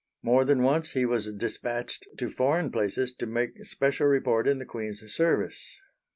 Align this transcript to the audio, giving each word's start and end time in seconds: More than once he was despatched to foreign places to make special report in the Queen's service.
More 0.23 0.45
than 0.45 0.63
once 0.63 0.93
he 0.93 1.05
was 1.05 1.31
despatched 1.31 2.07
to 2.17 2.27
foreign 2.27 2.71
places 2.71 3.13
to 3.17 3.27
make 3.27 3.63
special 3.65 4.07
report 4.07 4.47
in 4.47 4.57
the 4.57 4.65
Queen's 4.65 4.99
service. 5.13 5.79